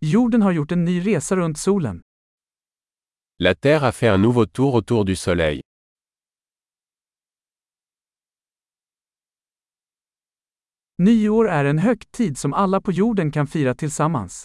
[0.00, 2.02] Jorden har gjort en ny resa runt solen.
[3.38, 5.60] La Terre a fait un nouveau tour autour du Soleil.
[10.98, 14.44] Nyår är en högtid som alla på jorden kan fira tillsammans.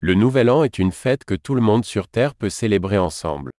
[0.00, 3.50] Le Nouvel An est une fête que tout le monde sur Terre peut célébrer ensemble.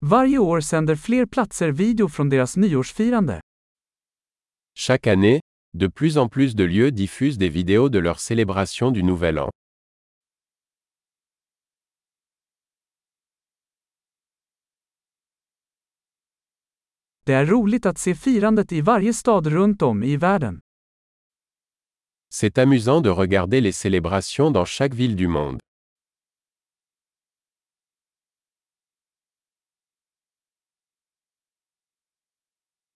[0.00, 3.40] Varje år sänder fler platser video från deras nyårsfirande.
[4.78, 5.40] Chaque année,
[5.72, 9.50] de plus en plus de lieux diffusent des vidéos de leur célébration du Nouvel An.
[17.24, 20.60] Det är roligt att se firandet i varje stad runt om i världen.
[22.32, 25.65] C'est amusant de regarder les célébrations dans chaque ville du monde.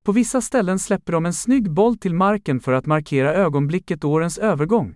[0.04, 4.38] På vissa ställen släpper de en snygg boll till marken för att markera ögonblicket årens
[4.38, 4.95] övergång.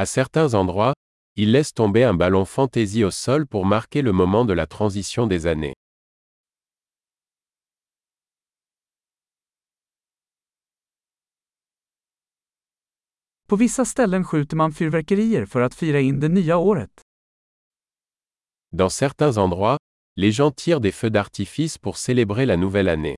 [0.00, 0.94] À certains endroits,
[1.36, 5.28] ils laissent tomber un ballon fantaisie au sol pour marquer le moment de la transition
[5.28, 5.74] des années.
[13.48, 17.00] På vissa ställen skjuter man fyrverkerier för att fira in det nya året.
[18.72, 19.78] Dans certains endroits,
[20.16, 23.16] les gens tirent des feux d'artifice pour célébrer la nouvelle année.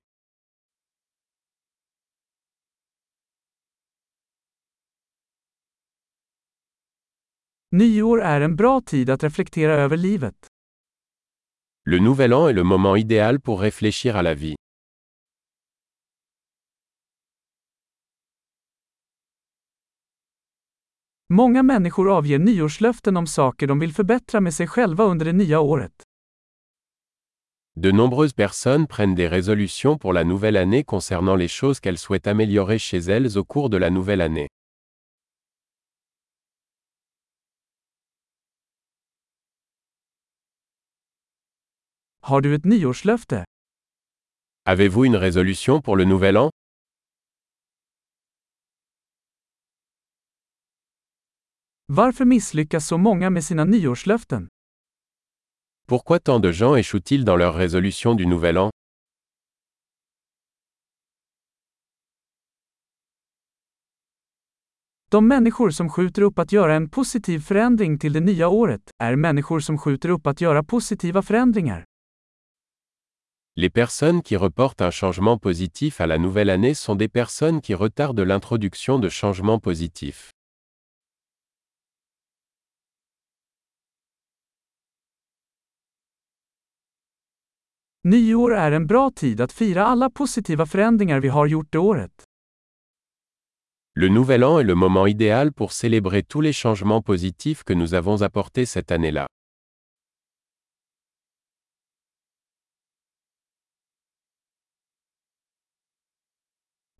[7.71, 10.47] Nyår är en bra tid att reflektera över livet.
[11.85, 14.55] Le Nouvel An est le moment idéal pour réfléchir à la vie.
[21.29, 25.59] Många människor avger nyårslöften om saker de vill förbättra med sig själva under det nya
[25.59, 26.03] året.
[27.83, 32.27] De nombreuses personnes prennent des résolutions pour la nouvelle année concernant les choses qu'elles souhaitent
[32.27, 34.47] améliorer chez elles au cours de la nouvelle année.
[42.21, 43.43] Har du ett nyårslöfte?
[44.65, 46.49] Avez-vous une résolution pour le Nouvel An?
[51.87, 54.52] Varför misslyckas så många med sina nyårslöften?
[55.87, 58.69] Pourquoi tant de gens échouent-ils dans leurs résolutions du Nouvel An?
[65.11, 69.15] De människor som skjuter upp att göra en positiv förändring till det nya året är
[69.15, 71.85] människor som skjuter upp att göra positiva förändringar.
[73.55, 77.75] Les personnes qui reportent un changement positif à la nouvelle année sont des personnes qui
[77.75, 80.31] retardent l'introduction de changements positifs.
[88.05, 92.23] Nyår är en bra tid att fira alla positiva förändringar vi har gjort det året.
[93.99, 97.93] Le Nouvel An est le moment idéal pour célébrer tous les changements positifs que nous
[97.93, 99.27] avons apportés cette année-là.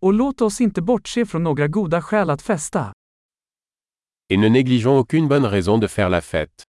[0.02, 2.92] Och låt oss inte bortse från några goda skäl att festa.
[4.28, 6.64] Et ne négligeons aucune bonne raison de faire la fête.